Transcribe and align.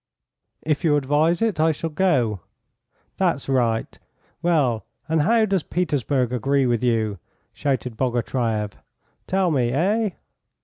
"If 0.63 0.83
you 0.83 0.95
advise 0.95 1.43
it 1.43 1.59
I 1.59 1.71
shall 1.71 1.91
go." 1.91 2.39
"That's 3.17 3.47
right. 3.47 3.99
Well, 4.41 4.83
and 5.07 5.21
how 5.21 5.45
does 5.45 5.61
Petersburg 5.61 6.33
agree 6.33 6.65
with 6.65 6.81
you?" 6.81 7.19
shouted 7.53 7.97
Bogatyreff. 7.97 8.71
"Tell 9.27 9.51
me. 9.51 9.69
Eh?" 9.69 10.09